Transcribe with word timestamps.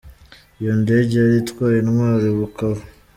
Iyo 0.61 0.73
ndege 0.81 1.13
yari 1.21 1.35
itwaye 1.41 1.77
intwaro 1.79 2.25
i 2.33 2.37
Bukavu. 2.39 2.83